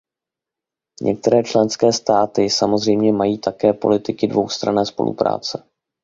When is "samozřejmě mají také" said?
2.49-3.73